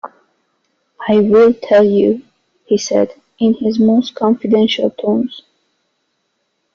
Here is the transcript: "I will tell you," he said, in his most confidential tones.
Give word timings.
"I 1.07 1.19
will 1.19 1.53
tell 1.53 1.83
you," 1.83 2.23
he 2.65 2.75
said, 2.75 3.13
in 3.37 3.53
his 3.53 3.77
most 3.79 4.15
confidential 4.15 4.89
tones. 4.89 5.43